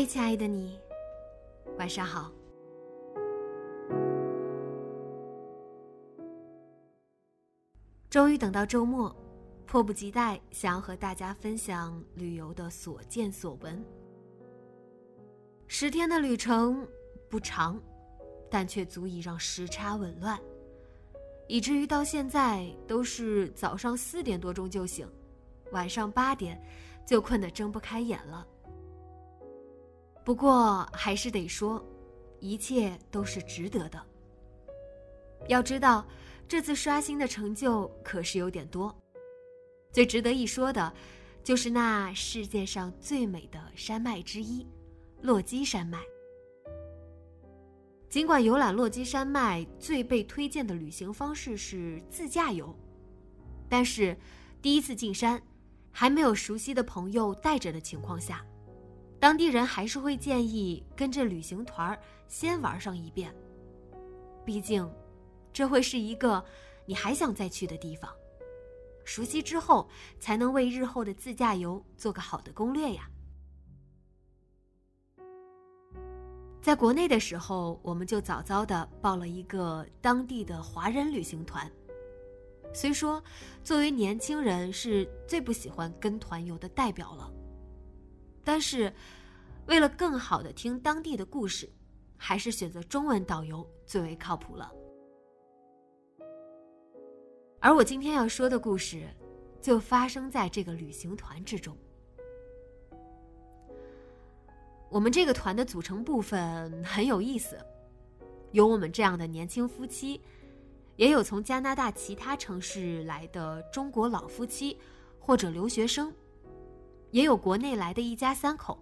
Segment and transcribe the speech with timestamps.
[0.00, 0.80] 嗨，亲爱的你，
[1.76, 2.32] 晚上好。
[8.08, 9.14] 终于等到周末，
[9.66, 13.84] 迫不及待想要和大家分享旅游的所见所闻。
[15.66, 16.88] 十天的旅程
[17.28, 17.78] 不长，
[18.50, 20.40] 但却足以让时差紊乱，
[21.46, 25.06] 以至于到现在都是早上四点多钟就醒，
[25.72, 26.58] 晚上八点
[27.04, 28.46] 就困得睁不开眼了。
[30.30, 31.84] 不过还是得说，
[32.38, 34.00] 一切都是值得的。
[35.48, 36.06] 要知道，
[36.46, 38.96] 这次刷新的成就可是有点多。
[39.90, 40.94] 最值得一说的，
[41.42, 44.64] 就是那世界上最美的山脉之一——
[45.20, 45.98] 落基山脉。
[48.08, 52.72] 尽管游览落基山脉最被推荐的旅行方式是自驾游，
[53.68, 54.16] 但是
[54.62, 55.42] 第一次进山，
[55.90, 58.46] 还没有熟悉的朋友带着的情况下。
[59.20, 63.32] 当地人还是会建议跟着旅行团先玩上一遍，
[64.46, 64.90] 毕竟，
[65.52, 66.42] 这会是一个
[66.86, 68.10] 你还想再去的地方。
[69.04, 69.86] 熟悉之后，
[70.18, 73.10] 才能为日后的自驾游做个好的攻略呀。
[76.62, 81.70] 在国内的时候，我们就早早的报了一个当地的华人旅行团。
[82.72, 83.22] 虽说，
[83.62, 87.30] 作为年轻人是最不喜欢跟团游的代表了。
[88.42, 88.92] 但是，
[89.66, 91.70] 为了更好的听当地的故事，
[92.16, 94.72] 还是选择中文导游最为靠谱了。
[97.60, 99.06] 而我今天要说的故事，
[99.60, 101.76] 就发生在这个旅行团之中。
[104.88, 107.56] 我们这个团的组成部分很有意思，
[108.52, 110.20] 有我们这样的年轻夫妻，
[110.96, 114.76] 也有从加拿大其他城市来的中国老夫妻
[115.20, 116.12] 或者留学生。
[117.10, 118.78] 也有国内来的一家三口，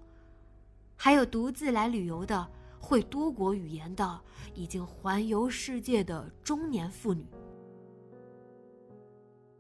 [0.97, 2.47] 还有独自来旅游的
[2.79, 4.21] 会多国语言的
[4.55, 7.27] 已经环游世界的中年妇女。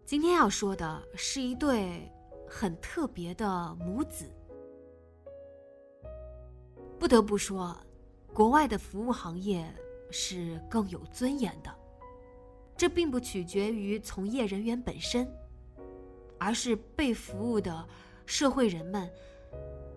[0.05, 2.11] 今天要说的是一对
[2.47, 4.25] 很特别的母子。
[6.99, 7.77] 不得不说，
[8.35, 9.65] 国外的服务行业
[10.11, 11.75] 是更有尊严的，
[12.77, 15.31] 这并不取决于从业人员本身，
[16.39, 17.89] 而是被服务的。
[18.29, 19.11] 社会人们，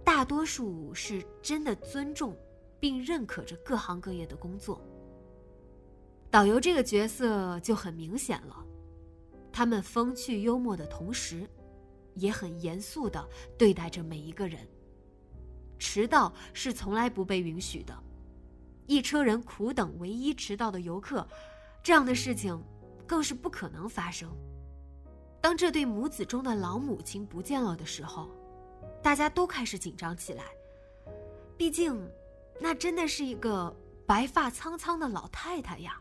[0.05, 2.33] 大多数是真的尊重
[2.79, 4.81] 并认可着各行各业的工作。
[6.29, 8.65] 导游这个角色就很明显了，
[9.51, 11.45] 他们风趣幽默的同时，
[12.15, 13.27] 也很严肃的
[13.57, 14.65] 对待着每一个人。
[15.77, 17.93] 迟到是从来不被允许的，
[18.87, 21.27] 一车人苦等唯一迟到的游客，
[21.83, 22.57] 这样的事情
[23.05, 24.33] 更是不可能发生。
[25.41, 28.29] 当这对母子中的老母亲不见了的时候，
[29.01, 30.43] 大家都开始紧张起来。
[31.57, 31.99] 毕竟，
[32.59, 33.75] 那真的是一个
[34.05, 35.99] 白发苍苍的老太太呀。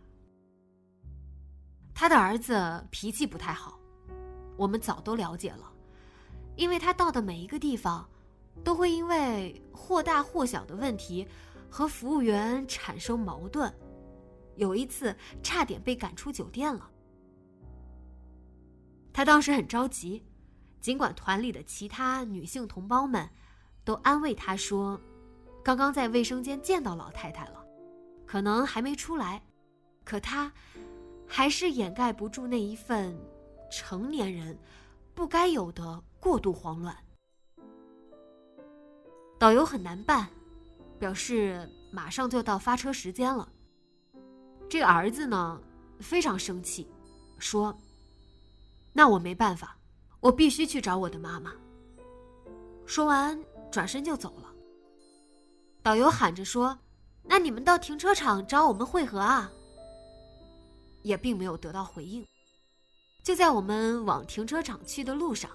[1.94, 3.78] 他的儿子脾气不太好，
[4.56, 5.72] 我们早都了解了，
[6.56, 8.08] 因为他到的每一个地方，
[8.62, 11.26] 都会因为或大或小的问题
[11.70, 13.72] 和服务员产生矛盾，
[14.56, 16.90] 有一次差点被赶出酒店了。
[19.12, 20.24] 他当时很着急，
[20.80, 23.28] 尽管团里的其他女性同胞们
[23.84, 25.00] 都安慰他说
[25.64, 27.64] ：“刚刚在卫生间见到老太太了，
[28.24, 29.42] 可能还没出来。”
[30.04, 30.50] 可他
[31.26, 33.16] 还是掩盖不住那一份
[33.70, 34.58] 成年人
[35.14, 36.96] 不该有的过度慌乱。
[39.38, 40.28] 导游很难办，
[40.98, 43.48] 表示马上就到发车时间了。
[44.68, 45.60] 这个儿子呢，
[45.98, 46.88] 非常生气，
[47.38, 47.76] 说。
[48.92, 49.78] 那我没办法，
[50.20, 51.52] 我必须去找我的妈妈。
[52.86, 53.40] 说完，
[53.70, 54.52] 转身就走了。
[55.82, 56.78] 导游喊着说
[57.22, 59.50] ：“那你们到停车场找我们会合啊。”
[61.02, 62.26] 也并没有得到回应。
[63.22, 65.50] 就在我们往停车场去的路上，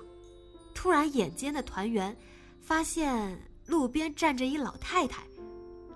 [0.74, 2.16] 突然眼尖的团员
[2.62, 5.24] 发现路边站着一老太太，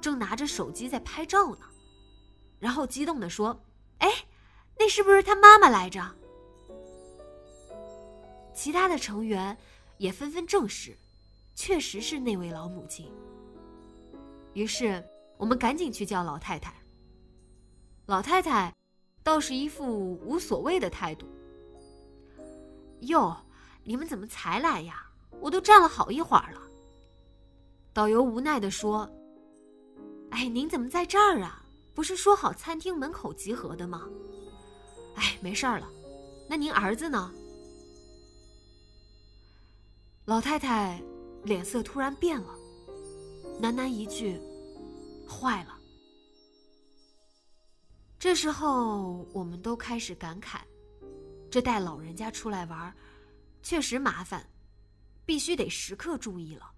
[0.02, 1.66] 正拿着手机在拍照呢，
[2.60, 3.60] 然后激动地说
[4.00, 4.10] ：“哎，
[4.78, 6.04] 那是不是他妈妈来着？”
[8.60, 9.58] 其他的成员
[10.00, 10.94] 也纷纷证实，
[11.56, 13.10] 确实是那位老母亲。
[14.52, 15.02] 于是
[15.38, 16.74] 我们赶紧去叫老太太。
[18.08, 18.76] 老太太
[19.24, 21.26] 倒是一副无所谓的态度。
[23.04, 23.34] 哟，
[23.86, 25.10] 你们怎么才来呀？
[25.40, 26.62] 我都站了好一会儿了。
[27.94, 29.10] 导游无奈地说
[30.32, 31.64] ：“哎，您怎么在这儿啊？
[31.94, 34.06] 不是说好餐厅门口集合的吗？
[35.16, 35.88] 哎，没事儿了。
[36.50, 37.34] 那您儿子呢？”
[40.30, 41.02] 老太太
[41.44, 42.54] 脸色突然变了，
[43.60, 44.40] 喃喃一句
[45.28, 45.76] ：“坏了。”
[48.20, 50.60] 这时候，我们都开始感慨。
[51.50, 52.96] 这带老人家出来玩，
[53.64, 54.48] 确实麻烦，
[55.26, 56.70] 必须得时刻注意了。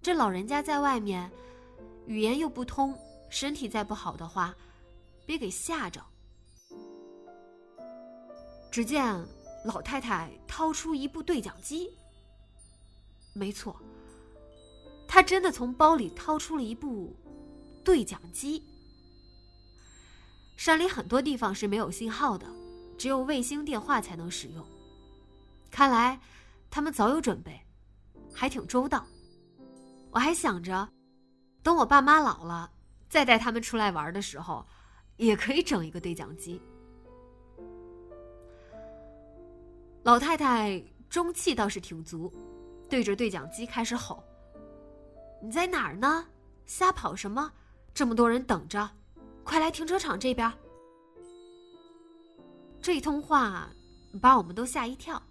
[0.00, 1.30] 这老人家在外面，
[2.06, 2.98] 语言又不通，
[3.28, 4.56] 身体再不好的话，
[5.26, 6.02] 别给吓着。
[8.72, 9.14] 只见
[9.66, 11.94] 老太太掏出一部对讲机，
[13.32, 13.76] 没错，
[15.08, 17.14] 他真的从包里掏出了一部
[17.84, 18.64] 对讲机。
[20.56, 22.46] 山里很多地方是没有信号的。
[22.98, 24.62] 只有卫星电话才能使用。
[25.70, 26.20] 看来
[26.70, 27.58] 他们早有准备，
[28.30, 29.06] 还挺周到。
[30.10, 30.86] 我还想着，
[31.62, 32.70] 等我爸妈老了，
[33.08, 34.66] 再带他们出来玩的时候，
[35.16, 36.60] 也可以整一个对讲机。
[40.02, 40.78] 老太太
[41.08, 42.30] 中气倒是挺足，
[42.90, 44.22] 对着对讲机开始吼
[45.40, 46.26] ：“你在哪儿呢？
[46.66, 47.50] 瞎跑什么？
[47.94, 48.90] 这么多人等着，
[49.44, 50.52] 快来停车场这边！”
[52.82, 53.70] 这一通话
[54.20, 55.22] 把我们都吓一跳。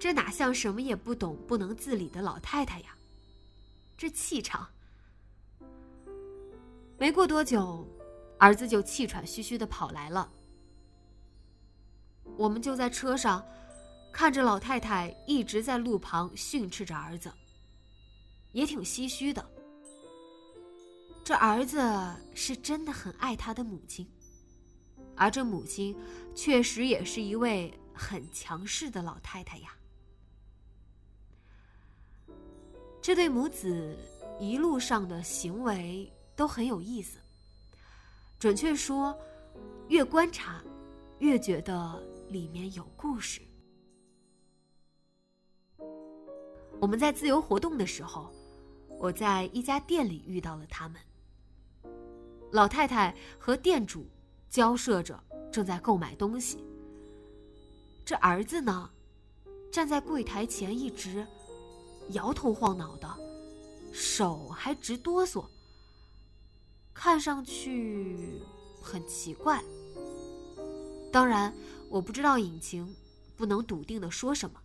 [0.00, 2.96] 这哪像什么也不懂、不能自理的老太太呀？
[3.96, 4.66] 这气场！
[6.98, 7.86] 没过多久，
[8.38, 10.28] 儿子就气喘吁吁的跑来了。
[12.36, 13.44] 我们就在车上，
[14.12, 17.32] 看着老太太一直在路旁训斥着儿子，
[18.52, 19.44] 也挺唏嘘的。
[21.24, 21.80] 这儿子
[22.34, 24.06] 是真的很爱他的母亲。
[25.16, 25.96] 而这母亲，
[26.34, 29.74] 确实也是一位很强势的老太太呀。
[33.00, 33.96] 这对母子
[34.38, 37.18] 一路上的行为都很有意思。
[38.38, 39.16] 准确说，
[39.88, 40.62] 越观察，
[41.18, 43.40] 越觉得里面有故事。
[46.82, 48.28] 我们在自由活动的时候，
[48.98, 51.00] 我在一家店里遇到了他们。
[52.50, 54.04] 老太太和店主。
[54.50, 55.18] 交涉着，
[55.50, 56.62] 正在购买东西。
[58.04, 58.90] 这儿子呢，
[59.72, 61.26] 站在柜台前，一直
[62.10, 63.08] 摇头晃脑的，
[63.94, 65.46] 手还直哆嗦，
[66.92, 68.42] 看上去
[68.82, 69.64] 很奇怪。
[71.10, 71.54] 当然，
[71.88, 72.94] 我不知道隐情，
[73.38, 74.61] 不能笃定的说什么。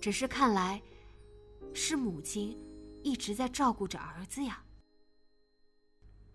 [0.00, 0.80] 只是看来，
[1.74, 2.58] 是母亲
[3.02, 4.62] 一直在照顾着儿子呀。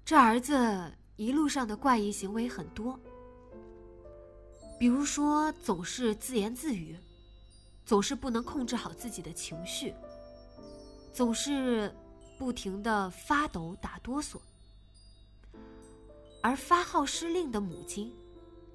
[0.04, 0.94] 这儿子。
[1.18, 3.00] 一路上的怪异行为很多，
[4.78, 7.00] 比如说总是自言自语，
[7.86, 9.94] 总是不能控制好自己的情绪，
[11.14, 11.90] 总是
[12.38, 14.38] 不停的发抖打哆嗦，
[16.44, 18.14] 而发号施令的母亲，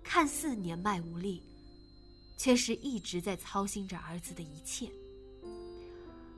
[0.03, 1.43] 看似年迈无力，
[2.41, 4.91] 却是一直在操心着儿子的一切。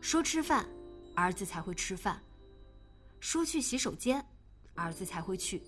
[0.01, 0.69] 说吃饭，
[1.15, 2.17] 儿子才会吃饭；
[3.21, 4.27] 说去洗手间，
[4.75, 5.63] 儿子才会去。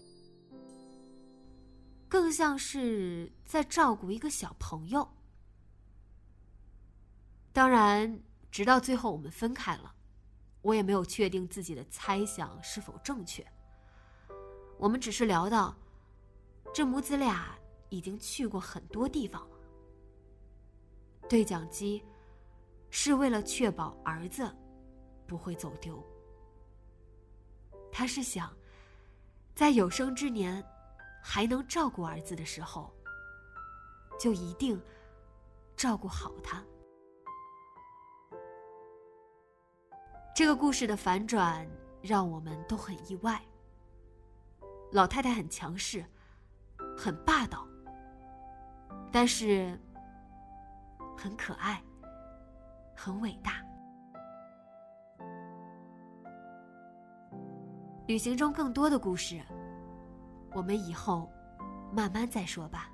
[2.08, 5.08] 更像是在照顾一个小朋友。
[7.52, 9.94] 当然，直到最后我们分开了，
[10.62, 13.46] 我也没有确定自己的猜想是否正确。
[14.78, 15.76] 我们只是聊到，
[16.74, 17.56] 这母子俩
[17.88, 19.48] 已经去过很多地方。
[21.28, 22.04] 对讲机
[22.90, 24.50] 是为了确保儿子
[25.26, 26.02] 不会走丢。
[27.90, 28.52] 他是想，
[29.54, 30.64] 在有生之年。
[31.26, 32.94] 还能照顾儿子的时候，
[34.20, 34.78] 就一定
[35.74, 36.62] 照顾好他。
[40.36, 41.66] 这个故事的反转
[42.02, 43.42] 让我们都很意外。
[44.92, 46.04] 老太太很强势，
[46.94, 47.66] 很霸道，
[49.10, 49.80] 但是
[51.16, 51.82] 很可爱，
[52.94, 53.52] 很伟大。
[58.06, 59.40] 旅行中更多的故事，
[60.52, 61.32] 我们以后
[61.92, 62.90] 慢慢再说吧。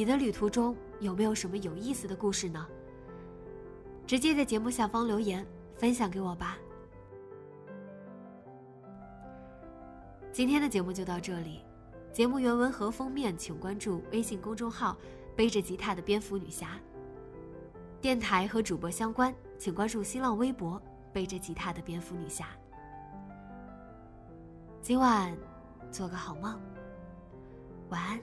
[0.00, 2.66] 你的旅途中有没有什么有意思的故事呢？
[4.06, 6.56] 直接在节目下方留言分享给我吧。
[10.32, 11.66] 今天的节目就到这里，
[12.14, 14.96] 节目原文和封面请关注微信公众号
[15.36, 16.80] “背着吉他的蝙蝠女侠”。
[18.00, 20.80] 电台和主播相关，请关注新浪微博
[21.12, 22.46] “背着吉他的蝙蝠女侠”。
[24.80, 25.36] 今晚
[25.90, 26.58] 做个好梦，
[27.90, 28.18] 晚安。